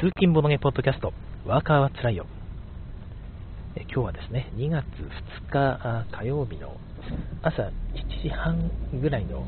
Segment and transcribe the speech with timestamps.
[0.00, 1.12] 通勤ボドゲポッドキャスト、
[1.44, 2.24] ワーカーはつらいよ。
[3.74, 6.76] え今日はですね、2月2日火曜日の
[7.42, 7.72] 朝7
[8.22, 8.70] 時半
[9.02, 9.42] ぐらいの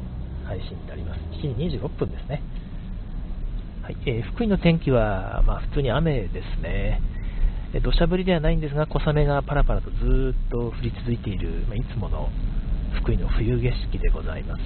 [0.44, 1.21] 配信になります。
[1.40, 2.42] 7時26分ですね。
[3.85, 7.01] はいえー、福井の天気は、まあ、普通に雨ですね。
[7.85, 12.28] 土砂降りではないんですが、小雨がパラパラとずっと降り続いている、まあ、いつもの
[13.01, 14.60] 福井の冬景色でございます。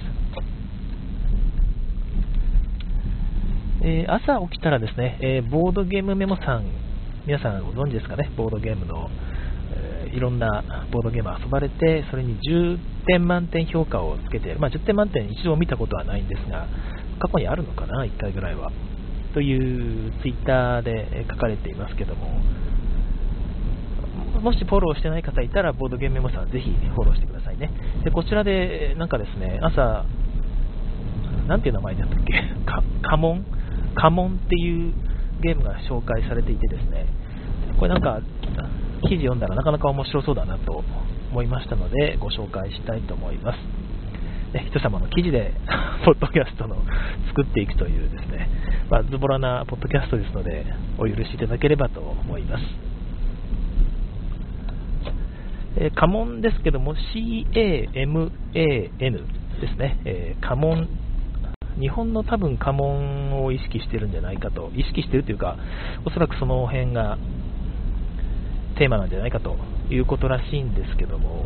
[3.87, 6.65] えー、朝起きたらですね、えー、ボードゲームメモさん、
[7.27, 9.11] 皆さんご存知ですかね、ボードゲームの、
[9.75, 16.67] えー、いろんなボードゲーム遊ばれて、それに10点満点評価をつけて、まあ、10点満点一度見たことはないんですが、
[17.19, 18.71] 過去にあるのかな、1回ぐらいは。
[19.35, 22.41] というツイッターで書かれていますけども、
[24.41, 27.69] もしフォローしてない方いたら、ボードゲームメモさんぜひフォローしてくださいね。
[28.03, 30.05] で、こちらで、なんかですね、朝、
[31.47, 32.33] なんていう名前だったっけ？
[33.05, 33.45] 家紋？
[33.95, 34.93] 家紋っていう
[35.41, 37.07] ゲームが紹介されていてですね、
[37.79, 38.21] これなんか、
[39.03, 40.83] 記事読んだらなかなか面白そうだなと
[41.31, 43.57] 思いましたので、ご紹介したいと思います。
[44.53, 45.53] ね、人様の記事で、
[46.05, 46.77] ポッドキャストの
[47.27, 48.49] 作っていくというですね、
[48.89, 50.65] まあ、ズボラなポッドキャストですので、
[50.97, 52.63] お許しいただければと思います。
[55.77, 60.87] えー、家紋ですけども、CAMAN ですね、えー、家紋
[61.79, 65.57] 日本の多分家紋を意識してるんじゃないかと、意識してるというか、
[66.05, 67.17] おそらくその辺が
[68.77, 69.57] テーマなんじゃないかと
[69.89, 71.45] いうことらしいんですけども、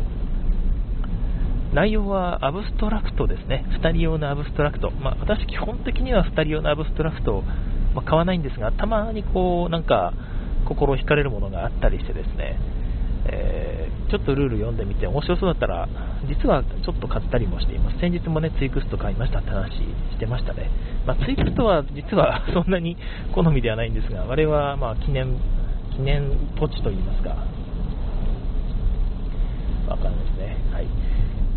[1.72, 7.42] 内容はアブストラクトですね、2人用のアブストラクト、まあ、私、基本的には2人用のアブストラクト、
[7.94, 10.12] ま、買わないんですが、たまにこうなんか
[10.64, 12.58] 心惹かれるものがあったりしてですね、
[14.10, 15.88] ちょっとルール読んでみて面白そうだったら、
[16.26, 17.98] 実はちょっと買ったりもしています。
[18.00, 20.68] 先日もね、ツイクスト買いましたって話してましたね。
[21.06, 22.96] まあ、ツイクストは実は そんなに
[23.32, 25.36] 好みではないんですが、我はまあ記念、
[25.96, 26.24] 記念
[26.56, 27.30] ポチと言いますか、
[29.88, 30.56] わかんないですね。
[30.72, 30.86] はい。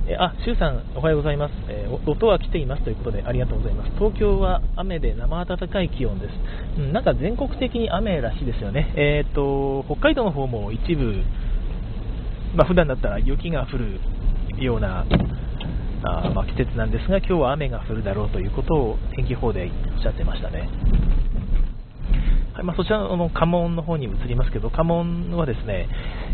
[0.05, 3.91] えあ、シュウさん、おはようございます、えー、音は来ていますということでありがとうございます。
[3.97, 6.33] 東京は雨で生暖かい気温です。
[6.77, 8.93] うん、なんか全国的に雨らしいですよね。
[8.97, 11.23] えっ、ー、と、北海道の方も一部、
[12.55, 13.99] まあ、普段だったら雪が降る
[14.63, 15.05] ような
[16.03, 20.69] あ、まあ、季節なんですが、今日は雨が降るだろうということを天気予報でおっしゃってましたね。
[22.53, 25.87] はいまあ、そちらの家紋の方に移りますけど、家紋はですね、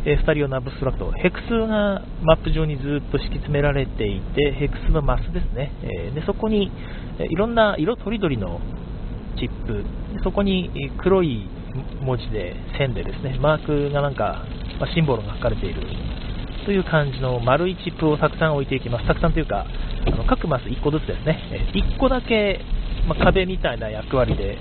[0.05, 6.71] えー、2人用のアブストラクト、ヘクスがマップ上にずっと敷き詰められていて、ヘクスのマスですね、えー、でそこに、
[7.19, 8.59] えいろんな色とりどりの
[9.37, 9.85] チップ、
[10.23, 11.47] そこに黒い
[12.01, 14.43] 文字で線でですね、マークがなんか、
[14.79, 15.81] まあ、シンボルが書かれている
[16.65, 19.07] という感じの丸いチップをたくさん置いていきます。
[19.07, 19.65] たくさんというか、
[20.05, 21.39] あの各マス1個ずつですね。
[21.73, 22.59] 1個だけ、
[23.07, 24.57] まあ、壁みたいな役割で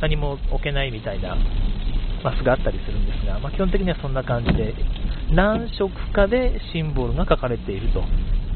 [0.00, 1.36] 何も置けないみたいな
[2.24, 4.74] マスがあったりするんですが、まあ、基本的にはそんな感じで、
[5.30, 8.02] 何色かでシンボルが書かれていると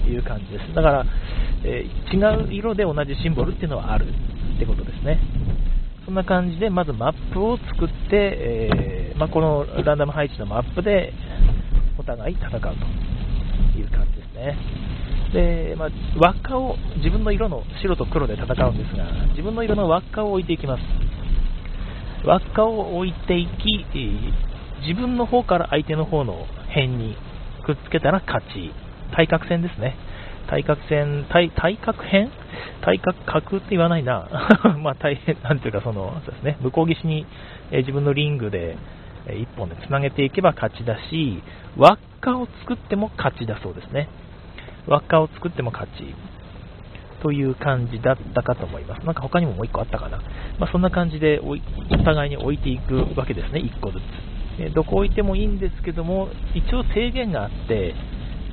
[0.08, 0.74] いう感じです。
[0.74, 1.04] だから、
[1.64, 5.20] えー、違う色で同じシンボルっていうのはあるってことですね。
[6.08, 11.12] そんな感じで、まずマップを作って、えー、まあ、このランダム配置のマップで
[11.98, 14.56] お互い戦うという感じですね。
[15.34, 15.88] で、まあ、
[16.18, 20.82] 輪っかを自分の色の白と黒で戦うんですが、自分の色の輪っかを置いていきます。
[22.26, 23.84] 輪っかを置いていき、
[24.88, 27.18] 自分の方から相手の方の辺に
[27.66, 28.72] くっつけたら勝ち。
[29.14, 29.94] 対角線ですね。
[30.48, 32.30] 対角線、対対角辺
[32.82, 34.28] 対角角って言わないな。
[34.82, 37.26] まあ大変、なんていうかその、そうですね、向こう岸に、
[37.70, 38.76] え自分のリングで、
[39.26, 41.42] え1本でつなげていけば勝ちだし、
[41.76, 44.08] 輪っかを作っても勝ちだそうですね。
[44.86, 46.14] 輪っかを作っても勝ち。
[47.20, 49.04] という感じだったかと思います。
[49.04, 50.18] なんか他にももう1個あったかな。
[50.58, 51.56] まあ、そんな感じでお
[52.04, 54.02] 互いに置いていくわけですね、1個ずつ。
[54.60, 57.94] えどこ置いてもいいんですけども、一応制限があって、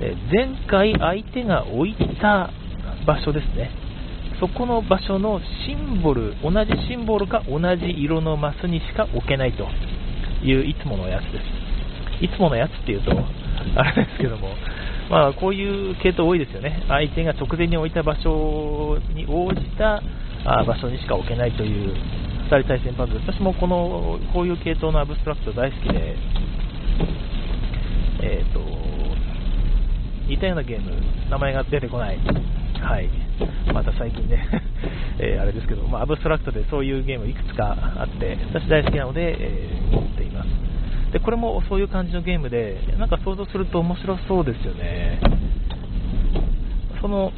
[0.02, 2.52] え前回相手が置いた
[3.06, 3.72] 場所ですね。
[4.40, 9.64] そこの場所のシンボル、同じシンボルか同じ色のマスにしか置けないと
[10.46, 12.26] いういつものやつです。
[12.26, 13.12] いつものやつっていうと、
[13.76, 14.50] あれですけども、
[15.10, 16.84] まあ、こういう系統多いですよね。
[16.88, 20.02] 相手が直前に置いた場所に応じた
[20.46, 21.94] 場所にしか置けないという
[22.46, 23.20] 2人対戦パズル。
[23.22, 26.16] 私もこの、こういう系統のアブストラクト大好きで、
[28.22, 28.60] えっ、ー、と、
[30.28, 30.92] 似たようなゲーム、
[31.30, 32.20] 名前が出てこない。
[32.86, 33.10] はい。
[33.74, 34.48] また最近ね
[35.18, 40.48] え、あれですけど、まあ、アブストラクトでそういうゲームいくつかあって、私大好きなので、えー、持っています。
[41.12, 45.20] で、これもそういう感じのゲームで、なんか想像すると面白そうですよね。
[47.02, 47.32] その、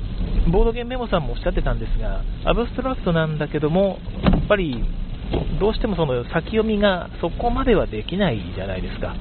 [0.50, 4.84] ボードゲームメモさんもおっしゃってたんですが、アブストラクトなんだけども、やっぱり
[5.60, 9.16] どうしてもその先読みがそこまではできないじゃないですか。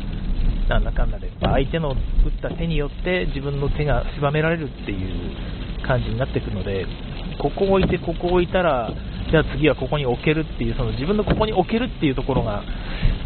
[0.69, 1.97] なんだかんだで、相手の打っ
[2.43, 5.37] た手によって自分の手が狭められるっていう
[5.87, 6.87] 感じになっていくので、
[7.39, 8.91] ここ置いて、ここを置いたら、
[9.31, 12.63] じゃあ次はここに置けるっていう、その自分のここに置けるっていうところが、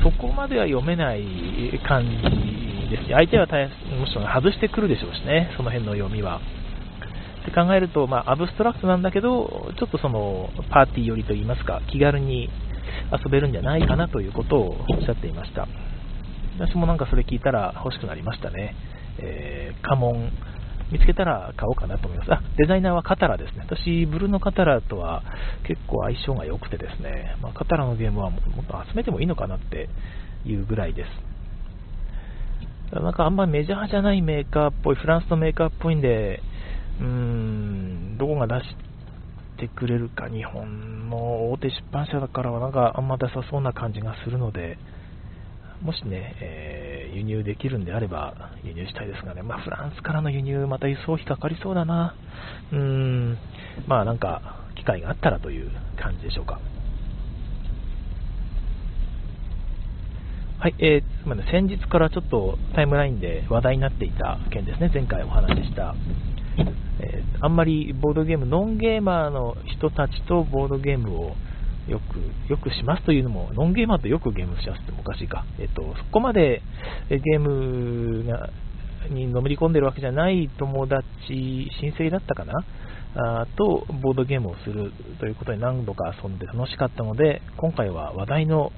[0.02, 1.22] そこまでは読めない
[1.86, 6.40] 感じですし、相手はむしろ外してくるでしょうしね、その辺の読みは。
[7.42, 12.50] って考えると、まあ、アブストラクトなんだけど、ちょっとそのパーティー寄りといいますか、気軽に
[13.12, 15.66] 遊べるんじゃないかなということをおっしゃっていました。
[16.58, 18.74] 私もなんかそれ聞いたら欲しくなりましたね。
[19.18, 20.30] えー、家紋
[20.90, 22.32] 見つけたら買おうかなと思います。
[22.32, 23.62] あ、デザイナーはカタラですね。
[23.64, 25.22] 私、ブルーのカタラとは
[25.66, 29.88] 結構相性が良くてですね、まあ、カタラのゲームはもっと集めてもいいのかなって
[30.44, 31.30] いうぐらいです。
[32.92, 36.42] なんかあんまりメジャーじゃないメーカーっぽい、フランスのメーカーっぽいんで、
[37.00, 38.74] うーん、どこが出し
[39.58, 44.76] てくれるか、日本の大手出版社だからはなんかあんま出さそうな感じがするので、
[45.82, 52.14] もしね、えー、輸入できるんであれば輸入したいですがね、まあ、フランスからの輸入、また輸送費かかりそうだな、
[52.72, 53.38] うーん、
[53.86, 56.60] まあなんか、機会があったらという感じでしょうか。
[60.58, 65.94] はい、えーまあね、先日からちょっとタイムラインで話題になっていた件ですね、前回お話しした、
[67.00, 71.36] えー、あんまりボードゲーム、ノンゲーマーの人たちとボードゲームを
[71.90, 75.44] よく、よくしますというのも、ノンゲーマーとよくゲームしますってもおかしいか。
[75.58, 76.62] えっと、そこまで
[77.08, 78.50] ゲームが
[79.10, 81.02] にのめり込んでるわけじゃない友達、
[81.80, 82.64] 親戚だったかな？
[83.12, 88.70] あと、ボードゲームをするということに何度か遊んで楽しかったので、今回は話題の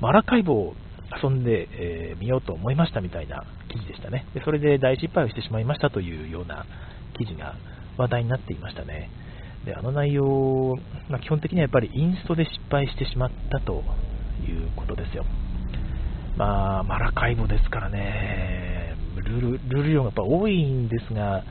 [0.00, 0.74] マラカイボを
[1.22, 4.42] 遊んでみ、えー、ようと思いましたみたいな記事でしたねで。
[4.44, 6.64] それで大失敗をしてしまいましたというような
[7.18, 7.56] 記事が
[7.98, 9.10] 話題になっていましたね。
[9.70, 10.76] であの内容、
[11.08, 13.84] まあ、基本的にはやっぱりインストで失敗してしまったと
[14.44, 15.24] いうことですよ。
[16.36, 21.44] まあ、マラカイボですからね、ルールルール量がやっぱ多いんですが、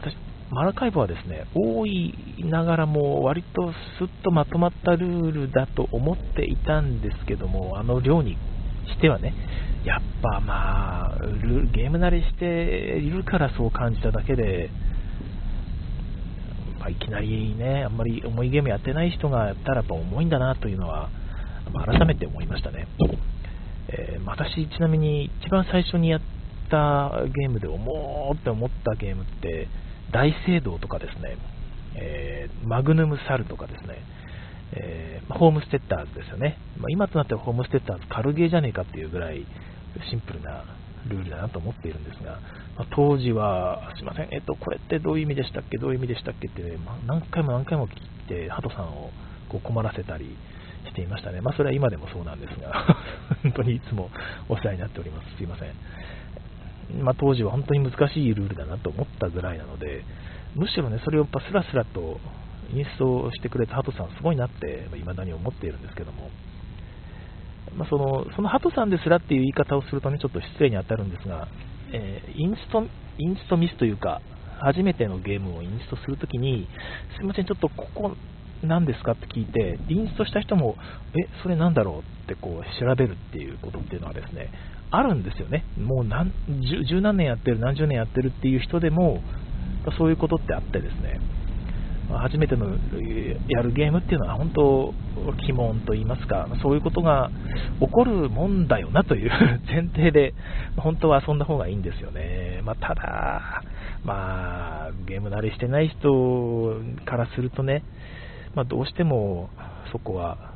[0.00, 0.16] 私、
[0.50, 8.38] マラカイボはですね、多いながらも割とすっとまとまったルールだと思っていたんですけども、あの量に
[8.86, 9.34] してはね、
[9.84, 11.18] やっぱまあ、
[11.74, 14.70] ゲーム慣れしているからそう感じただけで、
[16.84, 21.08] まあ、いきなりね、あんまり重いゲームやってない人がやったらやっぱ重いんだなというのは、
[21.86, 22.86] 改めて思いましたね。
[23.88, 26.20] えー、私、ちなみに一番最初にやっ
[26.70, 29.68] たゲームで重ーって思ったゲームって、
[30.12, 31.38] 大聖堂とかですね、
[31.96, 33.96] えー、マグヌムサルとかですね、
[34.72, 36.58] えー、ホームステッターズですよね。
[36.78, 39.46] まあ、今となってはホームステッターズ軽ゲーじゃねえかっていうぐらい
[40.10, 40.64] シンプルな
[41.08, 42.40] ルールだなと思っているんですが、
[42.76, 46.48] まあ、当時は、すいません、えっと、これってどういう意味でしたっけ、どういう意味でしたっけ？
[46.48, 49.10] って、まあ、何回も何回も聞いて、ハトさんを
[49.48, 50.36] こう困らせたり
[50.88, 51.40] していましたね。
[51.40, 52.96] まあ、それは今でもそうなんですが、
[53.42, 54.10] 本当にいつも
[54.48, 55.36] お世話になっております。
[55.36, 55.74] すいません。
[57.02, 60.04] まあ、当時は本当に難しいルールだなと思ったぐらいなので、
[60.54, 62.20] むしろね、それをやっぱスラスラと
[62.72, 66.30] インストしてくれたハトさん、すごいなって、未だに思っているんですけども、
[67.76, 71.48] まあ、そのそのハトさんですらっていう言い方をするとね、ちょっと失礼に当たるんですが、
[71.92, 72.84] えー、インスト
[73.18, 74.20] インストミスというか、
[74.60, 76.68] 初めてのゲームをインストするときに、
[77.16, 78.16] すいません、ちょっとここ
[78.62, 80.76] 何ですかって聞いて、インストした人も、
[81.14, 84.50] え、それなんだろうってこう調べるっていうことっていうのはですね、
[84.90, 85.64] あるんですよね。
[85.78, 86.32] もう何
[86.88, 89.20] 十何年やってる、何十年やってるっていう人でも、
[89.98, 91.20] そういうことってあってですね、
[92.10, 92.66] 初めての
[93.48, 94.94] やるゲームっていうのは本当、
[95.26, 97.30] 鬼門と言いますか、そういうことが
[97.80, 99.30] 起こるもんだよなという
[99.66, 100.34] 前提で、
[100.76, 102.60] 本当は遊んだ方がいいんですよね。
[102.64, 103.62] まあ、ただ、
[104.04, 107.82] まあ、ゲーム慣れしてない人からするとね、
[108.54, 109.50] まあ、どうしても
[109.90, 110.52] そこは、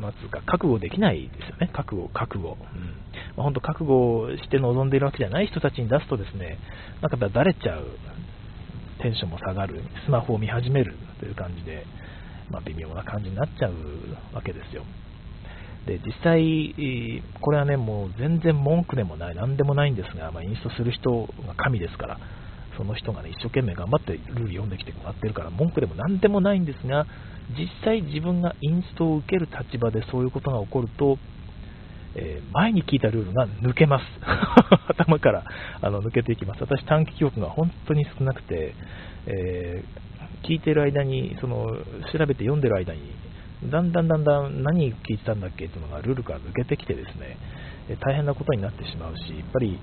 [0.00, 2.56] まずか覚悟できないですよね、覚悟、覚悟。
[2.74, 3.02] うん
[3.36, 6.58] まあ、本当覚悟して臨んでいるわけじゃない人たちに出すとですね、
[7.00, 7.86] なんかだれちゃう
[9.02, 11.84] テンションも下がる、スマホを見始めるという感じで、
[12.50, 13.74] まあ、微妙な感じになっちゃう
[14.34, 14.84] わけですよ。
[15.86, 22.18] で実際、これはね、もう全然文句でもない、なんでもないんですが、まあ、インストする人が神ですから、
[22.76, 27.06] その人がね、一生懸命頑張ってルール読んできてもらってるから、文句でもなんでもないんですが、
[27.58, 31.18] 実際自分がインストを受ける立場でそういうことが起こると、
[32.14, 34.04] えー、前に聞いたルールが抜けます。
[34.88, 35.44] 頭から
[35.80, 36.60] あの抜けていきます。
[36.60, 38.74] 私、短期記憶が本当に少なくて、
[39.26, 41.66] えー、聞いてる間に、その
[42.12, 43.00] 調べて読んでる間に、
[43.70, 47.36] だんだんだんだん何聞いてたんだっけっていうのがルールから抜けてきてですね
[47.88, 49.78] え、大変なことになってしまうし、やっぱり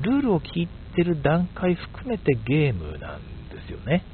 [0.00, 3.20] ルールを聞いてる段階含めてゲームなん
[3.50, 4.04] ですよね。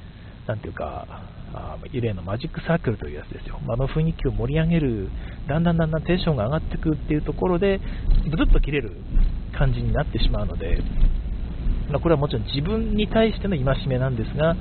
[0.47, 1.07] なんていうか、
[1.55, 3.59] あ例のマジックサークルというやつですよ。
[3.69, 5.09] あの雰囲気を盛り上げる、
[5.49, 7.81] だんだんだんだんテンションが上がっていくっていうところで、
[8.31, 8.93] ブツッと切れる
[9.57, 10.79] 感じになってしまうので、
[11.91, 14.57] まあ、これはもちろん自分に対しての戒めなんですが、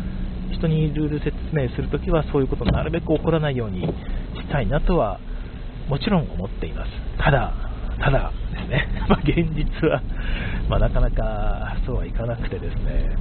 [0.54, 3.90] 人にルール説明するときはそういうことなるべく起こらないようにし
[4.50, 5.20] たいなとは
[5.90, 6.92] もちろん思っています。
[7.18, 7.54] ただ、
[8.00, 10.02] ただですね、 まあ、現実は、
[10.70, 13.16] まあ、なかなかそうはいかなくてですね、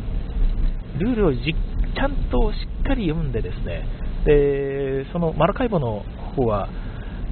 [0.99, 1.55] ルールをじ
[1.97, 3.85] ちゃんとしっかり読んでですね、
[4.25, 6.05] でそのマルカイボの
[6.37, 6.69] 方は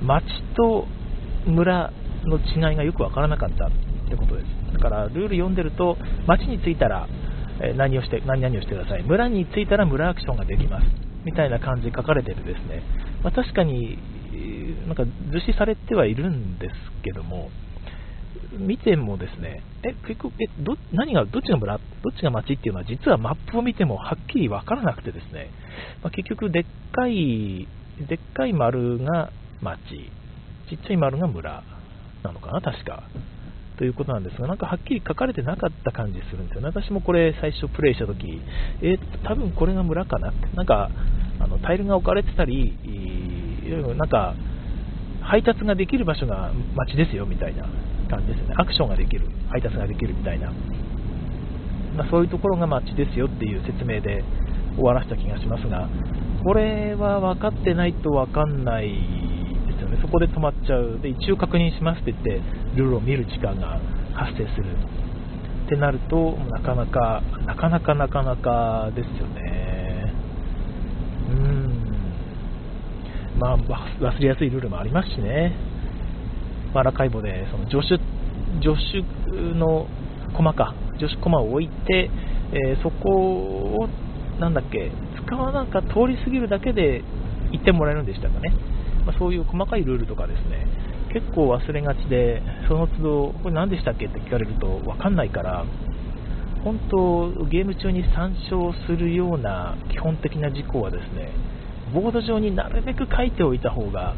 [0.03, 0.25] 町
[0.57, 0.87] と
[1.47, 1.93] 村
[2.25, 3.71] の違いがよくわからなかったっ
[4.09, 4.47] てことです。
[4.73, 7.07] だからルール読んでると町に着いたら
[7.77, 10.87] 何をして何々をしてください、村に着いたら村アクションができます。
[11.25, 12.83] みたいな感じで書かれててですね、
[13.23, 13.99] まあ、確かに
[14.87, 17.51] なんか図示されてはいるんですけども、
[18.59, 25.51] 見てもですね、え、結局、え、ど、何が、どっちが村、どっちが町っていうのは、実はマップを見てもはっきりわからなくてですね、
[26.03, 27.67] まあ、結局、でっかい、
[28.09, 29.31] でっかい丸が
[29.61, 29.79] 町、
[30.69, 31.63] ちっちゃい丸が村
[32.23, 33.05] なのかな、確か。
[33.77, 36.69] ということなんですが、なんかはっきり書かれてなかった感じするんですよね。
[36.69, 38.41] 私もこれ最初プレイしたとき、
[38.81, 40.91] えー、多分これが村かなって、なんか、
[41.41, 42.79] あのタイルが置かれてたり、
[43.99, 44.35] なんか、
[45.23, 47.67] 配達ができる場所が街ですよみたいな
[48.15, 48.55] 感じですね。
[48.57, 50.53] アクションができる、配達ができるみたいな。
[51.97, 54.25] まあ、そういうところが街ですよっていう説明で
[54.77, 55.89] 終わらせた気がしますが、
[56.45, 59.99] これは分かってないと分かんないですよね。
[60.03, 60.99] そこで止まっちゃう。
[61.01, 62.41] で、一応確認しますって言って、
[62.77, 63.81] ルールを見る時間が
[64.13, 64.67] 発生する。
[65.67, 70.13] ってなると、なかなか、なかなかなかなかですよね。
[71.31, 71.95] うん。
[73.39, 75.74] まあ、忘れやすいルールもありますしね。
[76.75, 78.03] マラカイボでその助手
[78.61, 79.87] 助手の
[80.35, 82.11] 駒か、助手駒を置いて、
[82.53, 83.89] えー、そこを、
[84.39, 84.91] なんだっけ、
[85.27, 87.03] 使わなんか通り過ぎるだけで
[87.53, 88.53] 行ってもらえるんでしたかね。
[89.07, 90.67] まあ、そういう細かいルールとかですね、
[91.13, 95.65] 結構忘れがちで、その都度、これ何でしたっけって聞かれると分かんないから、
[96.65, 101.31] 本当、ゲーム中に参照するような基本的な事項はですね、
[101.93, 104.15] ボード上になるべく書いておいた方が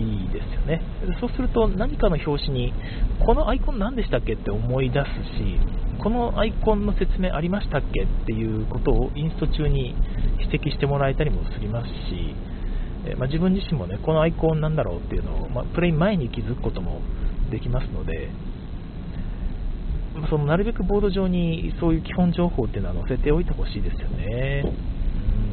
[0.00, 0.80] いいですよね。
[1.20, 2.74] そうすると何かの表紙に、
[3.24, 5.58] このアイコン何でしたっけって思い出すし、
[6.02, 9.94] このアイコンの説明ありましたっけっていうことをインスト中に
[10.38, 12.34] 指摘してもらえたりもしますし、
[13.06, 17.00] えまあ、自分自身もね、このアイコンなんだろうっていうのを、まあ、プレイ前に気づくことも
[17.50, 18.30] できますので、
[20.30, 24.64] そのなるべくボード上にそういう基本情報っていうのは載せておいてほしいですよね。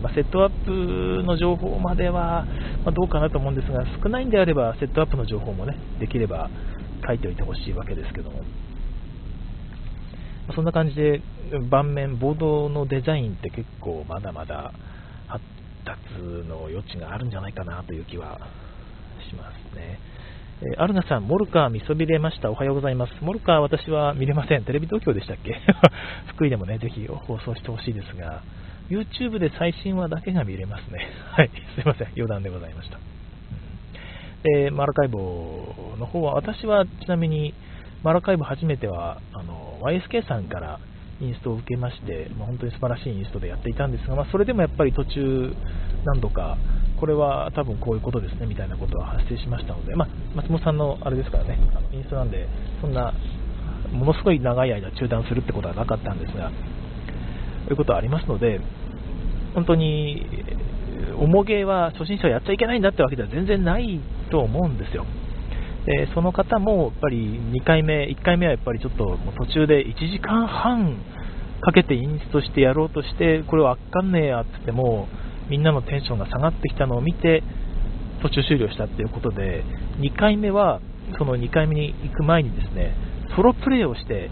[0.06, 2.46] まあ、セットアップの情報までは、
[2.86, 6.48] まどうかなと思うんですが、少ないんであれば、セットアップの情報もね、できれば
[7.08, 8.44] 書いておいてほしいわけですけども。
[10.48, 11.22] まそんな感じで、
[11.72, 14.74] 盤面、ボードのデザインって結構まだまだ
[15.28, 15.44] 発
[15.84, 15.98] 達
[16.48, 18.38] の余地があるんじゃないかなという気は
[19.28, 20.00] しますね。
[20.62, 22.52] えー、アルナさん、モルカー見そびれました。
[22.52, 23.14] おはようございます。
[23.22, 24.66] モルカー私は見れません。
[24.66, 25.60] テレビ東京でしたっけ？
[26.36, 28.44] 福井でもね、ぜひ放送してほしいですが、
[28.90, 31.08] YouTube で最新話だけが見れますね。
[31.32, 33.00] はい、すいません、余談でございました。
[34.44, 37.54] で、マラカイボの方は、私はちなみに、
[38.04, 40.80] マラカイボ初めては、あの、YSK さんから
[41.20, 45.54] インストを受けまして、まあ、本当に素晴らしいインストでやっていたんですが、まあ、それでもやっぱり途中、
[46.06, 46.58] 何度か、
[47.00, 52.48] これは多分こういうことですねみたいなことは発生しましたので、まあ、松本さんのあれですからね、あのインストなんで、
[52.82, 53.14] そんな、
[53.92, 56.52] ものすごい長い間中断するってことはなかったんですが、
[57.70, 58.60] いうことはありますので、
[59.54, 60.26] 本当に、
[61.18, 64.00] 重げは初心者はやっちゃいけないんだってわけでは全然ない
[64.32, 65.06] と思うんですよ。
[65.86, 70.98] でその方もやっぱり2回目、1回目はやっぱりちょっともう途中で1時間半
[71.62, 75.08] かけてインストしてやろうとして、これはあかんねえやって言っても、
[75.50, 77.44] みんなのテンションが下がってきたのを見て、
[78.22, 79.64] 途中終了したっていうことで、
[80.00, 80.82] 2回目は、
[81.18, 82.96] その2回目に行く前にですね、
[83.36, 84.30] ソロプレイをして、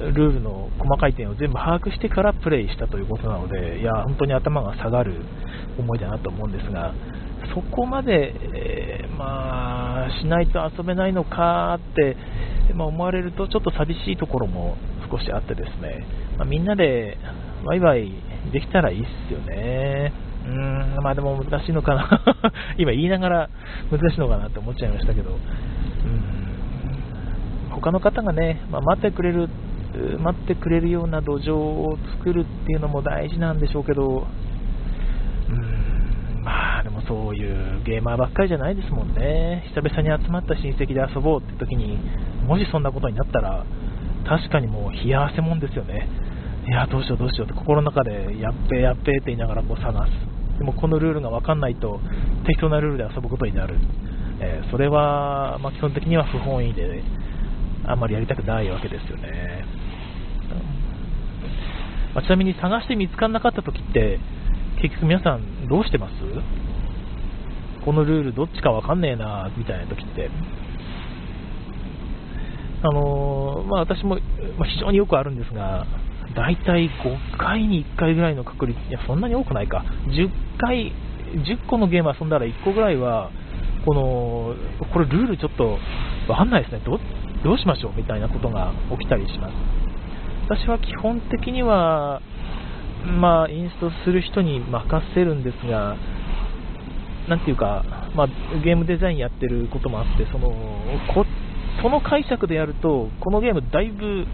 [0.00, 5.20] ルールの細かい点を全部把握してからプレイしたということなので、いや、本当に頭が下がる
[5.78, 6.92] 思いだなと思うんですが、
[7.54, 12.16] そこまで、えー、まあ、しないと遊べないのかって、
[12.74, 14.76] まあ、思われるとちょっと寂しいところも
[15.10, 16.06] 少しあってですね、
[16.38, 17.18] まあ、みんなで
[17.64, 18.10] ワイワイ
[18.52, 20.12] できたらいいっすよね。
[20.46, 22.20] うーん、まあでも難しいのかな。
[22.76, 23.50] 今言いながら
[23.90, 25.38] 難しいのかなって思っちゃいましたけど、うん、
[27.70, 29.48] 他の方がね、まあ、待ってくれる
[30.18, 34.26] 待ってくれるような土壌を作るっていうのも大事なんでしょうけど、
[35.48, 39.64] うーん、まあでもそういうゲーマーばっかりじゃないですもんね。
[39.74, 41.98] 久々に集まった親戚で遊ぼうって時に、
[42.46, 43.64] もしそんなことになったら、
[44.26, 46.08] 確かにもう冷や汗もんですよね。
[46.66, 50.34] いや、どうしようどうしようって心の中で、やっべやっべって言いながらこう探す。
[50.58, 52.00] でもこのルールが分かんないと
[52.46, 53.74] 適当なルールで遊ぶことになる、
[54.40, 57.02] えー、それは、まあ、基本的には不本意で
[57.86, 59.64] あんまりやりたくないわけですよね、
[62.14, 64.18] まあ、ちなみに探して見つからなかった時って
[64.80, 66.12] 結局皆さんどうしてます？
[67.84, 70.30] このルールどっちか分かんねえなみたいな時って。
[72.82, 74.22] あのー、まあ、私も、非
[74.78, 75.86] 常によくあるんですが、
[76.36, 80.28] 大体5回に1回ぐらいの確率、いや、そんなに多くないか、10
[80.58, 80.92] 回、
[81.32, 83.30] 10個のゲーム遊んだら1個ぐらいは、
[83.86, 84.54] この、
[84.92, 85.78] これルールちょっと
[86.28, 86.82] わかんないですね。
[86.84, 87.00] ど、
[87.42, 87.92] どうしましょう？
[87.96, 89.83] みたいなことが起きたりします。
[90.48, 92.20] 私は基本的には、
[93.18, 95.96] まあ、インストする人に任せるんですが、
[97.28, 97.82] なんていうか、
[98.14, 98.26] まあ、
[98.62, 100.50] ゲームデザインやってることもあって、その
[101.14, 101.24] こ
[101.82, 104.26] その解釈でやると、このゲームだいぶ、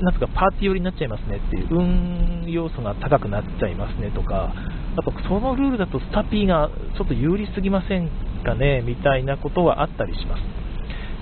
[0.00, 4.54] なんかパーティー寄りになっちゃいますねっていう、運要素が高くなっちゃいますねとか、
[4.96, 8.08] あとそのルールだとスタピーがちょっと有利すぎません
[8.44, 10.42] かねみたいなことはあったりします。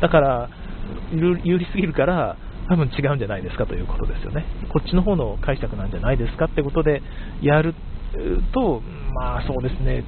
[0.03, 0.51] だから、
[1.13, 2.37] 有利すぎるから、
[2.69, 4.45] 多分違うんじゃないですかということですよね。
[4.73, 7.03] こっちの方の解釈なんじゃないですかってことで
[7.43, 7.75] やる
[8.53, 8.83] と、
[9.15, 10.05] まあそうですね、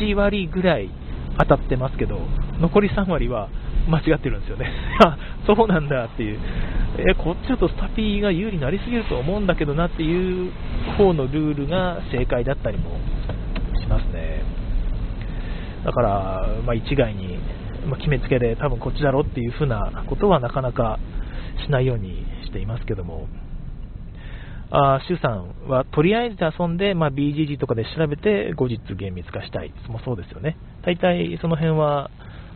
[0.00, 0.90] 7割ぐらい
[1.38, 2.18] 当たってますけど、
[2.60, 3.48] 残り3割は
[3.88, 4.70] 間違ってるんですよね。
[5.04, 6.38] あ、そうなんだっていう。
[6.98, 10.52] え、こっちだとスタピーが有利になりすぎると思うんだけどなっていう
[10.98, 12.90] 方のルールが正解だったりも
[13.80, 14.42] しますね。
[15.84, 17.38] だから、まあ、一概に、
[17.88, 20.98] ま、決めつけで多分こっちだろうっていう風なことはなかなか
[21.64, 23.28] しないようにしていますけども、
[24.72, 29.72] あシュさんはとりあえず遊んで、まあ、BGG とかで調べて後日厳密化したい。
[29.88, 30.56] もそうですよね。
[30.84, 32.10] 大体その辺は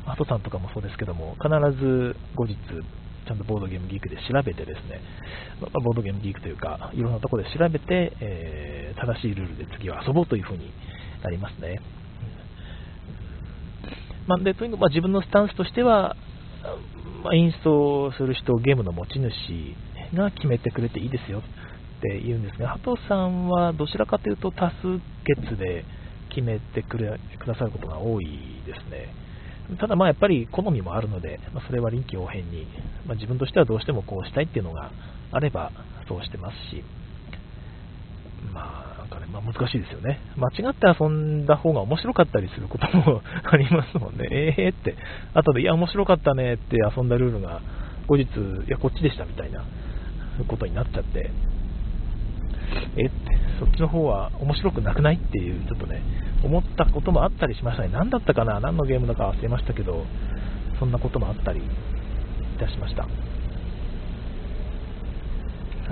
[0.06, 1.48] ハトさんとかもそうですけども、必
[1.80, 2.56] ず後日、
[3.26, 5.00] ちゃんとボードゲームギークで調べてですね、
[5.60, 10.70] ま、ボードゲームギークというか、いろんなところで調べて、えー、正しいルールで次は遊ぼうというふうに
[11.22, 11.80] なりますね。
[14.26, 16.16] まあ、でというのま、自分のスタンスとしては、
[17.24, 19.74] まあ、インストする人、ゲームの持ち主
[20.14, 21.42] が決めてくれていいですよっ
[22.02, 25.86] て言うんですが、ハトさんはどちらかというと多数決で
[26.28, 28.26] 決めてくれくださることが多い
[28.66, 29.08] ですね。
[29.80, 32.66] ただまやっぱり好みもあるので、まあ、それは臨機応変に、
[33.06, 34.90] まあ、自分としてはどうしてもこうしたいっていうのが
[35.32, 35.72] あれば
[36.06, 36.84] そうしてますし、
[38.52, 40.18] まあなんかね、まあ、難しいですよね。
[40.36, 44.26] 間違って遊んだ方が面白かったりすることも ありますもんね。
[44.30, 44.96] ええー、って、
[45.34, 47.60] 後でいや面白かったねって遊んだルールが
[48.06, 48.26] 後日、い
[48.68, 49.62] やこっちでしたみたいな
[50.48, 51.30] ことになっちゃって、
[52.96, 55.16] えって、そっちの方は面白くなくない？
[55.16, 56.00] っていう、ちょっとね、
[56.42, 57.90] 思ったこともあったりしましたね。
[57.92, 58.58] 何だったかな？
[58.60, 60.06] 何のゲームだか忘れましたけど、
[60.78, 61.62] そんなこともあったりい
[62.58, 63.02] たしました。
[63.02, 63.08] は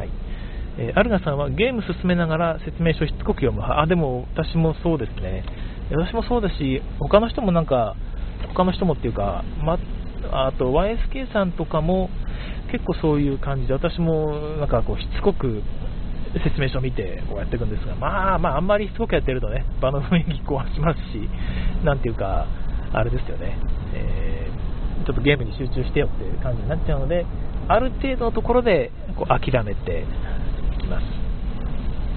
[0.05, 0.09] い。
[0.79, 3.63] え、アルガさんはゲーム進めながら説明書しつこく読む。
[3.63, 5.45] あ、でも私もそうですね。
[5.91, 7.97] 私もそうだし、他の人もなんか、
[8.49, 9.79] 他の人もっていうか、ま、
[10.31, 12.09] あと YSK さんとかも
[12.71, 15.63] 結構そういう感じで、私もなんかこうしつこく
[16.45, 21.29] 説明書を見てこうやっていくんですが、まあまあ、あんまりしつこくやってるとね、場の雰囲気壊しますし、
[21.85, 22.47] なんていうか、
[22.95, 23.59] あれですよね、
[23.95, 27.27] えー、ちょっとゲームに集中してよっていう感じになっちゃうので、
[27.69, 30.07] ある程度のところでこう諦めて
[30.93, 31.05] ます。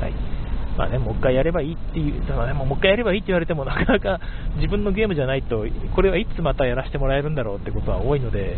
[0.02, 0.36] はい
[0.78, 4.20] まあね、もう一回やればいいっていう、だね、もう一回やればいいって言われても、なかなか
[4.58, 8.58] 自分のゲームじゃないと、これはいつまたやらせてもらえるんだろうってことは多いので、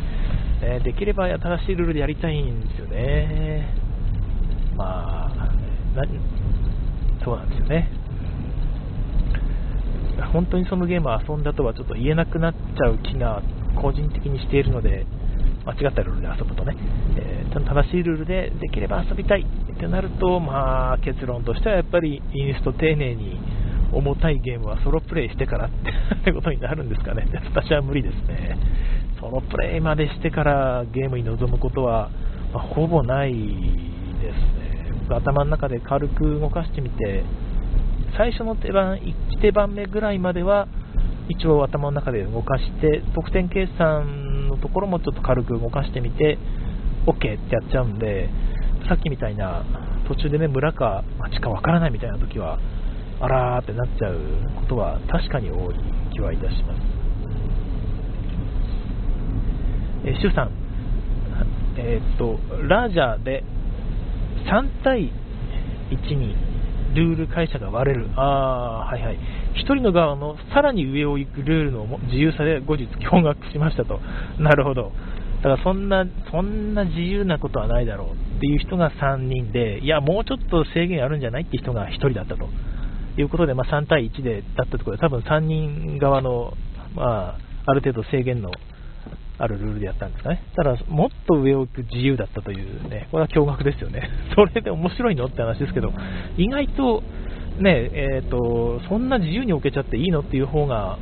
[0.64, 3.68] えー、できれば新しいルールでやりたいんですよね。
[4.76, 5.48] まあ
[7.24, 7.90] そうなんですよね。
[10.34, 13.42] 本当にそのゲームを遊んだとはちょっと言えなくなっちゃう気が
[13.76, 15.06] 個人的にしているので、
[15.68, 16.78] 間違ったルールで遊ぶとね、
[17.18, 23.38] えー、正しいルールでできれば遊びたいってなると、まあ、結論としてはやっぱりインスト丁寧に
[23.92, 27.28] 重たいゲームはソロプレイしてからってことになるんですかね。
[27.54, 28.58] 私は無理ですね。
[29.20, 32.10] ソロプレイまでしてからゲームに臨むことは、
[32.54, 34.94] まあ、ほぼないですね。
[35.10, 37.24] 頭の中で軽く動かしてみて、
[38.18, 40.68] 最初の手番、1手番目ぐらいまでは、
[41.30, 44.27] 一応頭の中で動かして、得点計算
[44.62, 46.38] ところもちょっと軽く動かしてみて、
[47.06, 48.30] OK ってやっちゃうんで、
[48.88, 49.64] さっきみたいな、
[50.08, 52.60] 途中でね、村か町かわからないみたいな時は、
[53.20, 54.20] あらーってなっちゃう
[54.60, 55.76] ことは確かに多い
[56.14, 56.82] 気はいたします。
[60.06, 60.52] え、シュウさん、
[61.78, 63.44] えー、っと、ラージャーで
[64.46, 65.12] 3対
[65.90, 66.36] 1に
[66.94, 68.10] ルール解釈が割れる。
[68.16, 69.20] ああはいはい。
[69.56, 74.00] 1人の側のさらに上を行くルールの自由さで後日驚愕しましたと。
[74.40, 74.92] なるほど。
[75.38, 82.50] だからそんな、そんな自由なことはないだろうっていう人が3人で、いや、もうちょっと制限あるんじゃないって人が1人だったと
[83.18, 86.54] いうことで、まあ、3対1でだったところで、多分3人側の、
[86.96, 88.50] まあ、ある程度制限の
[89.40, 90.42] あるルールでやったんですかね。
[90.56, 94.10] ただ、もっと上を行く自由だったというね、これは驚愕ですよね。
[94.36, 95.94] それで面白いのって話ですけど、
[96.38, 97.04] 意外と、
[97.60, 100.98] ね、えっ、ー、と、そんな自由に置けちゃっていいのっていう方が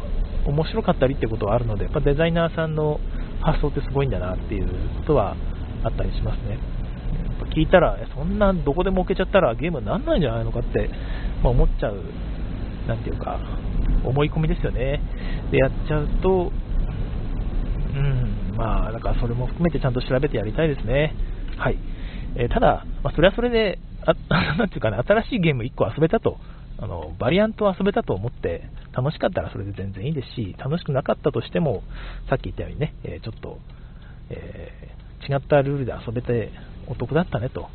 [0.45, 2.99] 面白かったりってことはあるので、やっぱデザイナーさんの
[3.41, 4.67] 発想ってすごいんだなっていう
[4.97, 5.35] ことは
[5.83, 6.57] あったりしますね。
[7.53, 10.89] 聞いたら、そんなどこでも置けちゃったらゲームにならないんじゃないのかって、
[11.43, 12.01] まあ、思っちゃう、
[12.87, 13.39] なんていうか、
[14.03, 15.01] 思い込みですよね。
[15.51, 16.51] で、やっちゃうと、
[18.55, 21.13] まあ、だからそれも含めてちゃんと調べてやりたいですね。
[21.57, 21.77] はい。
[22.35, 24.13] えー、ただ、まあ、それはそれで、あ
[24.57, 26.37] なんていうかね、新しいゲーム1個遊べたと、
[26.77, 28.63] あのバリアントを遊べたと思って、
[28.93, 31.83] 楽しかったらそれで全然いいですし、楽しくなかったとしても、
[32.29, 33.59] さっき言ったようにね、えー、ちょっと、
[34.29, 36.51] えー、違ったルールで遊べて
[36.87, 37.69] お得だったねと、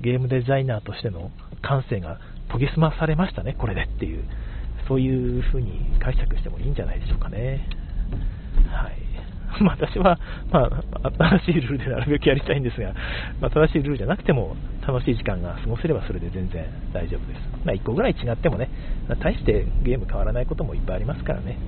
[0.00, 1.30] ゲームデザイナーとしての
[1.62, 2.18] 感性が
[2.50, 4.24] 研ぎ澄まされましたね、これでっていう、
[4.88, 7.66] そういう風に解釈してもいいんじゃないでしょうかね。
[8.70, 9.13] はい。
[9.62, 10.18] 私は、
[10.50, 10.68] ま
[11.02, 12.92] あ、新しいルールでなるべくやりたいんですが、
[13.40, 17.40] まあ、正しいルールじゃなくても楽しい時間が過ごせればそれで全然大丈夫です。
[17.64, 18.68] まあ、1個ぐらい違ってもね、
[19.22, 21.58] 大してゲーム変わらないこともいっぱいありますからね。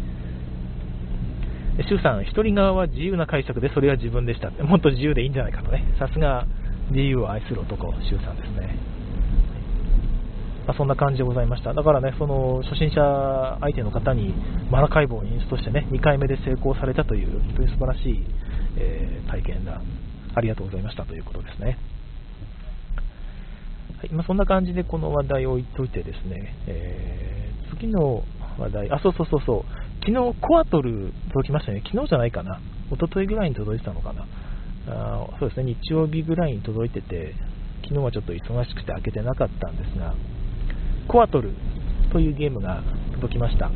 [1.89, 4.51] 周さん、一人側は自由な解釈でそれは自分でした。
[4.65, 5.85] もっと自由でいいんじゃないかとね。
[5.99, 6.47] さすが
[6.91, 8.96] 自由を愛する男、周さんですね。
[10.67, 11.73] まあ、そんな感じでございました。
[11.75, 14.35] だからね、その初心者相手の方に
[14.71, 18.27] マラ解剖をインストしてね、2回目で成功されたという、本当に素晴らしい、
[18.77, 19.81] えー、体験だ。
[20.35, 21.79] ありがとうございましたということですね。
[23.99, 28.25] はいまあ、そんな感じでこの話題を置いといてですね、えー、次の
[28.59, 29.65] 話題、あ、そうそうそうそう、
[30.05, 34.27] 昨日コアトル届きましたね、昨日じゃないかな、一昨日ぐらいに届いてたのかな、
[34.89, 37.35] あそうですね、日曜日ぐらいに届いてて、
[37.85, 40.15] 昨日はちょっと忙しくて開けてなかったんですが、
[41.07, 41.53] コアトル
[42.13, 42.83] というゲームが
[43.15, 43.71] 届きました。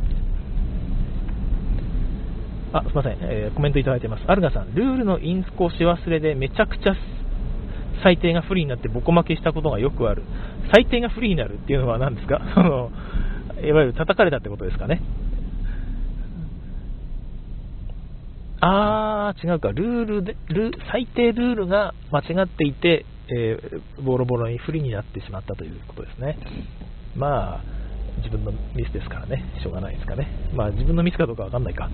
[2.73, 4.25] あ、すいません、えー、コメントいただいてます。
[4.29, 6.95] アルガさん、ルールのインスコをし忘れでめちゃくちゃ
[8.03, 10.23] 最低が不利になってボコ負けしたことがよくある。
[10.73, 12.41] 最低が不利になるっていうのは何ですか？
[12.55, 12.91] その、
[13.63, 15.03] いわゆる叩かれたってことですかね？
[18.61, 19.73] あー、違うか。
[19.73, 26.39] ルールで、ル最低ルールが間違っていて、えー、ボロボロに不利になってしまったということですね。
[27.17, 27.63] まあ、
[28.19, 30.27] 自分のミスですからね、しょうがないですかね。
[30.55, 31.89] まあ、自分のミスかどうかわかんないか。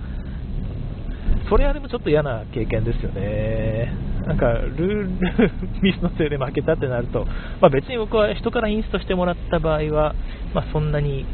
[1.49, 3.93] それはでもちょっと嫌な経験ですよね。
[4.25, 7.25] なんか、ルール ミスのせいで負けたってなると、
[7.61, 10.15] まあ、別に僕は人からインストしてもらった場合は、
[10.53, 11.25] まあ、そんなに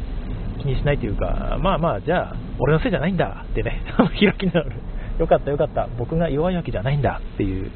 [0.60, 3.82] 気にしないというか、まあまあ、じゃあ、俺のせいじゃないんだってね、
[4.20, 4.72] 開き直る。
[5.18, 7.70] よかったよかった、僕が弱いわけじゃないんだっていう、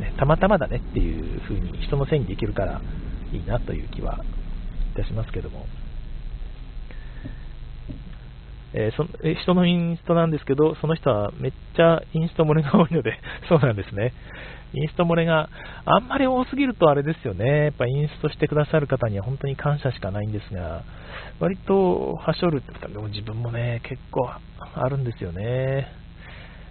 [0.00, 2.80] ね、たまたまだねっていう風に人のせいにできるから
[3.32, 4.18] いいなという気は
[4.92, 5.66] いたしますけども、
[8.72, 14.12] えー、そえ人のインストなんですけど、その人はめっちゃインスト漏れが多いので、 そうなんですね。
[14.72, 15.50] インスト漏れが
[15.84, 17.64] あんまり多すぎるとあれですよね。
[17.64, 20.84] やっぱインストしてくださる方には本当に感謝しかないんですが、
[21.40, 24.30] 割とはしょるって言ったら、自分もね、結構
[24.74, 25.99] あるんですよね。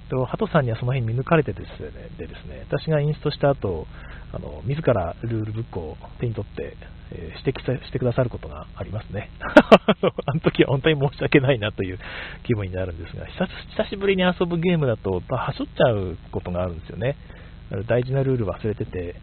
[0.09, 3.87] と、ハトさんにはその辺見抜かれてですね、でですね私がインストした後、
[4.31, 6.77] あの自らルールブックを手に取って、
[7.11, 9.29] えー、指摘してくださることがありますね。
[10.25, 11.99] あの時は本当に申し訳ないなという
[12.43, 17.15] 気分になるんですが、久しぶりに遊ぶゲームだと、はしょっちゃうことがあるんですよね。
[17.87, 19.15] 大事なルール忘れてて、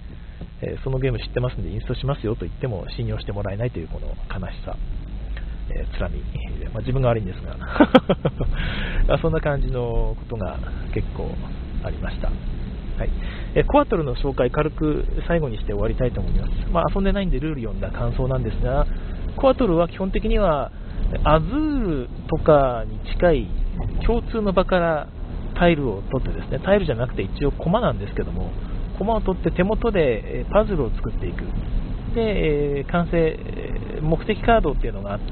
[0.63, 4.77] えー、そのゲーム知ってますんでインストしますよと言っても信用してもらえないというこの悲しさ。
[5.71, 6.21] えー、つらみ、
[6.73, 7.41] まあ、自分が悪いんです
[9.09, 10.59] が そんな感じのことが
[10.93, 11.31] 結構
[11.83, 12.29] ありました。
[12.29, 13.11] はい
[13.55, 16.51] えコアトルの紹介、軽く最後にして終わりたいと思います。
[16.71, 18.87] まあ、遊んでないんでルール読んだ感想なんですが、
[19.37, 20.73] コアトルは基本的には
[21.25, 23.49] アズールとかに近い
[24.07, 25.09] 共通の場から
[25.55, 28.51] タイルを取ってですね、タイルじゃなくて一応コマなんですけども、
[28.99, 31.45] コマを取って手元でパズルを作っていく。
[32.17, 33.39] で、え完成、
[34.01, 35.27] 目的カードっていうのがあって、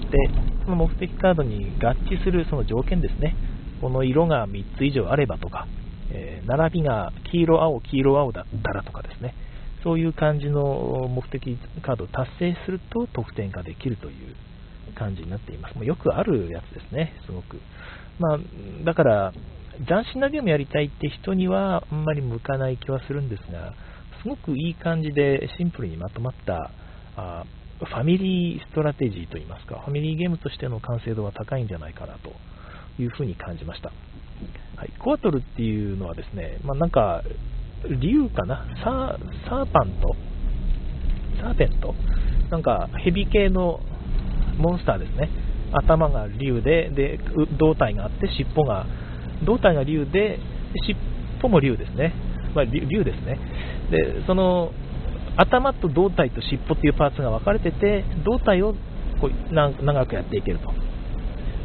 [0.65, 3.35] その目的カードに合致するその条件ですね。
[3.81, 5.67] この色が3つ以上あればとか、
[6.11, 9.35] えー、並びが黄色、青、黄色、青だったらとかですね。
[9.83, 14.35] そういう感じの目的カードを達成すると得点ができるという
[14.95, 15.75] 感じになっています。
[15.77, 17.61] もうよくあるやつですね、すごく。
[18.19, 18.39] まあ、
[18.85, 19.33] だから、
[19.87, 23.75] 斬新なゲームやりたいって人にはあんまり向かない気はするんですが、
[24.25, 26.71] すごくいい感じでシンプルにまとまった
[27.17, 27.45] あ
[27.79, 32.33] ファミリーストラテジーといいますか、ファミリーゲームとしての完成度は高いんじゃないかなと
[33.03, 33.93] いうふうに感じました。
[34.77, 37.23] はい、コアトルっていうのはですね、まあ、なんか、
[38.01, 38.65] 竜かな？
[38.83, 40.17] サー、サーパント
[41.43, 41.95] サーペント
[42.51, 43.81] なんか、ヘビ系の
[44.57, 45.29] モンスターですね。
[45.73, 47.19] 頭が竜で、で、
[47.59, 48.87] 胴体があって尻尾が、
[49.45, 50.39] 胴体が竜で、
[50.87, 50.97] 尻
[51.43, 52.15] 尾も竜ですね。
[52.55, 53.39] まあ、竜ですね。
[53.91, 54.73] で、その、
[55.37, 58.75] 頭と胴体と尻尾っていうパーツが分かれてて、胴体を
[59.21, 60.73] こう長くやっていけると。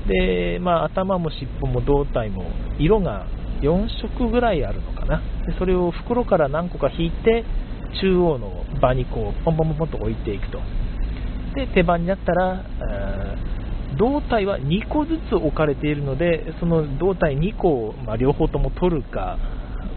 [0.07, 2.45] で、まあ、頭も尻尾も胴体も
[2.79, 3.27] 色が
[3.61, 5.21] 4色ぐらいあるのかな。
[5.45, 7.45] でそれを袋から何個か引いて、
[8.01, 10.59] 中央の場にこうポンポンポンと置いていくと。
[11.55, 12.63] で、手番になったら、
[13.97, 19.37] 胴体は2個ずつ置かれているので、その胴体2個を、まあ、両方とも取るか、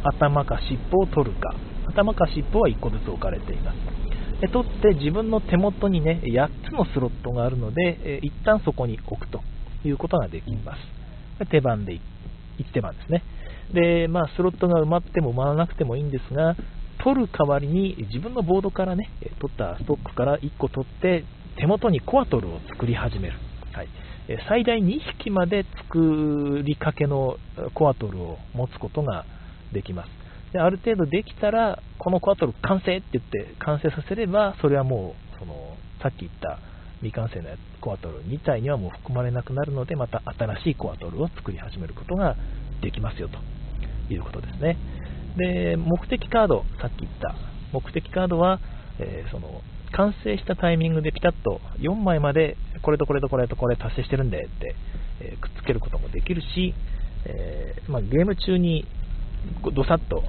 [0.04, 1.54] 頭か尻尾を取るか、
[1.88, 3.76] 頭か尻尾は1個ずつ置かれています。
[4.40, 9.40] で取って自分の手元にね、8つのスロットがあるので、え一旦そこに置くと
[9.84, 11.46] いうことができます。
[11.50, 12.00] 手番で1
[12.72, 13.22] 手番ですね。
[13.72, 16.56] で、まあ、スロットが埋まっても埋まらなくてもいいんですが、
[17.02, 21.24] 取る代わりに自分のボードからね、取ったストックから1個取って
[21.56, 23.34] 手元にコアトルを作り始める。
[23.72, 23.88] はい、
[24.48, 27.36] 最大2匹まで作りかけの
[27.74, 29.24] コアトルを持つことが
[29.72, 30.08] できます。
[30.52, 36.58] である程度できたら、このコアトル完成って言って完成させれば、それはもうそのさっき言った
[37.00, 42.36] 未完成のコアトル2体にはもう含まれなくなるので、また新しいコアトルを作り始めることが
[42.82, 43.38] できますよと
[44.12, 44.76] いうことですね。
[45.36, 47.34] で、目的カード、さっき言った
[47.72, 48.60] 目的カードは、
[48.98, 54.74] えー、その完成したタイミングでピタッと4枚までこれとこれとこれとこれ達成してるんでって、
[55.20, 56.74] えー、くっつけることもできるし、
[57.24, 58.86] えー、まあ、ゲーム中に
[59.72, 60.22] どさっと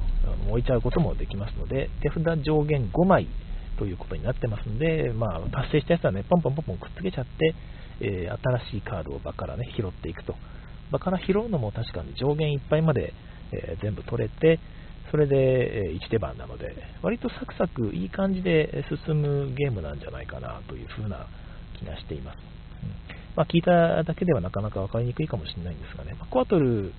[0.49, 3.27] 置いちゃうこともできますので手札上限5枚
[3.77, 7.55] ということになってますので、まあ、達成したやつはねポンポンポンポンくっつけちゃって、
[8.01, 10.35] え新しいカードを場からね拾っていくと。
[10.91, 13.13] 場から拾うのも確かに上限いっぱいまで、
[13.51, 14.59] え全部取れて、
[15.09, 21.27] それでえ1手番なので、割とサクサクいい感じで進むゲームなんじゃないかなというふうな
[21.79, 22.37] 気がしています。
[22.83, 22.89] うん。
[23.35, 26.93] まあ、聞いただけではなかなか分かりにくいかもしれないんですがね、まあ、コアトル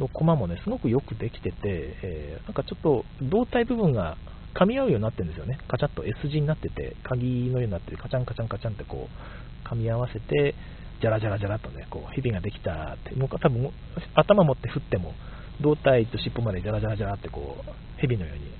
[0.00, 4.16] のコマもね、すごくよくできてて、えー、なんかちょっと胴体部分が
[4.54, 5.58] 噛み合うようになってるんですよね。
[5.68, 10.54] カチャッと S 字になってて、鍵のようになっててカチャンカチャンカチャンってこう、噛み合わせて、
[11.00, 13.70] じゃらじゃらじゃらとね、こう、蛇ができたって、もう多分
[14.14, 15.14] 頭持って振っても、
[15.60, 18.50] 胴体と尻尾までジャラジャラジャラってこう蛇のように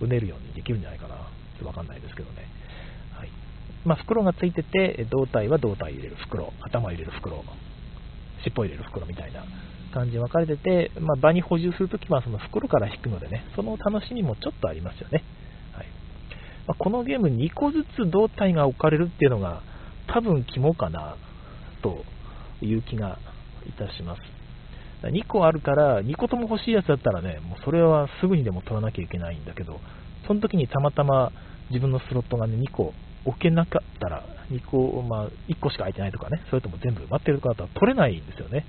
[0.00, 2.48] うねるようにできるんじゃないかなちょっとわかんないですけどね、
[3.12, 3.30] はい
[3.84, 7.44] まあ、袋がついてて胴体は胴体入れる袋頭入れる袋
[8.42, 9.44] 尻尾入れる袋みたいな
[9.96, 15.24] 感じに分かれてて、まあ、場に補充するときはその袋から引くのでねその楽しみもちょっとありますよね、
[15.72, 15.86] はい。
[16.66, 19.62] まあ、このゲーム2個ずつ胴体が置かれるっていうのが
[20.08, 21.16] 多分肝かな
[21.82, 22.04] と
[22.64, 23.18] いう気が
[23.66, 24.36] いたします。
[25.02, 29.80] 2個あるから、2個とも欲しいやつだったらね、もうそれはすぐにでも取らなきゃいけないんだけど、
[30.26, 31.32] その時にたまたま
[31.70, 38.64] 自分のスロットがね、2個置けなかったら、2個、まあ、1個しか空いてないとかね、それとも全部待ってるとかだったら取れないんですよね。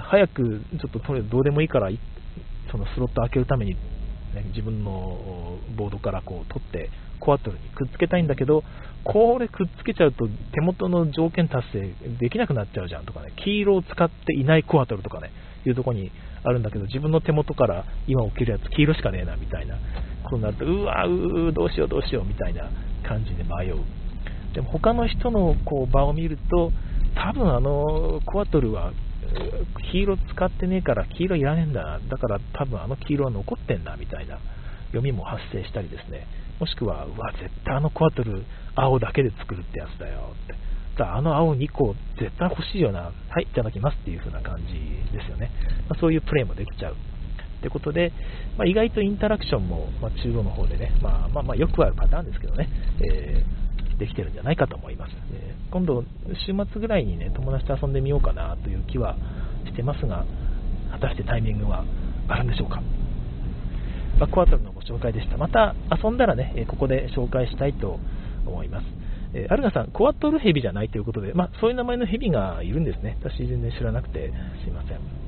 [0.00, 1.90] 早くちょっと取れどうでもいいから、
[2.70, 3.78] そのスロット開けるために、ね、
[4.48, 8.62] 自分のボードからこう取って、コアトルにくっつけたいんだけど、
[9.04, 15.30] これくっつけちゃうと手元の条件達成できなくなっちゃうじゃんとかね、黄色を使っていないコアトルとかね、
[15.64, 16.10] いうとこに
[16.42, 19.76] あるんだけど、自分の手元から今起きるやつ黄色しかねえなみたいな
[20.24, 22.70] ことになると、うわうどうしようどうしようみたいな
[23.06, 23.76] 感じで迷う。
[24.54, 26.72] でも他の人のこう場を見ると、
[27.14, 28.92] 多分あのコアトルは
[29.92, 34.38] 黄色使ってねえから黄色いらねえんだ、だから多分あの黄色は残ってんだみたいな
[34.88, 36.26] 読みも発生したりですね、
[36.60, 40.66] もしくは、うわ、絶対あのコアトル青だけで作るってやつだよって。
[40.96, 44.72] だあの青2個絶対欲しいよな、はい、いただきますっていう風な感じ
[45.12, 45.50] ですよね。
[45.90, 46.94] まあ、そういうプレイもできちゃう。
[46.94, 48.12] ってことで、
[48.56, 52.68] まあ、意外とインタラクションも、まあ、中央の方でね、まあまあ、まあよくあるパターンですけどね、
[53.00, 53.65] えー、
[53.98, 55.12] できてるんじゃないかと思います。
[55.32, 56.04] え今度、
[56.46, 59.16] 週末ぐらいにね、友達と遊んでみようかなという気は
[59.64, 60.24] してますが、
[60.92, 61.84] 果たしてタイミングは
[62.28, 62.82] あるんでしょうか。
[64.18, 65.36] バックワートルのご紹介でした。
[65.36, 67.98] また遊んだらね、ここで紹介したいと
[68.46, 68.86] 思います。
[69.34, 73.18] えアルガさん、コアトルヘビじゃないということで、まあ、そういう名前のヘビがいるんですね。
[73.22, 74.32] 私全然知らなくて
[74.64, 75.25] すいません。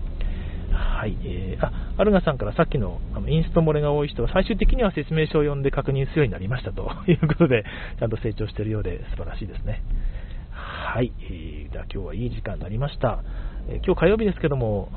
[0.73, 7.65] はい、えー、あ、アルガさんからさっきのあのインスト漏れが多い人は最終的には説明書を読んで確認するようになりましたと いうことで、
[7.99, 9.83] ちゃんと成長しているようで素晴らしいですね。
[10.51, 13.23] はい、えー、では今日はいい時間になりました。
[13.69, 14.89] えー、今日火曜日ですけども、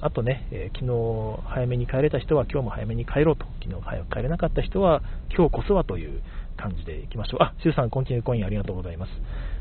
[0.00, 5.02] あとね、えー、昨日早めに帰れた人は今日も早めに帰ろうと、昨日早く帰れなかった人は
[5.34, 6.22] 今日こそはという
[6.56, 7.42] 感じでいきましょう。
[7.42, 9.10] あ、シュウさん、コンティニューコインありがとうございます。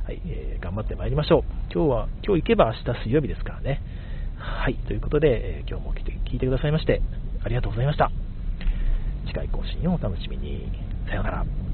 [0.05, 1.43] はい、えー、頑張ってまいりましょう。
[1.73, 3.81] 今日は、今日行けば明日水曜日ですからね。
[4.39, 7.01] はい、ということで、え、今日も来て聞いてくださいまして、
[7.43, 8.09] ありがとうございました。
[9.27, 10.71] 次回更新をお楽しみに。
[11.07, 11.68] さようなら。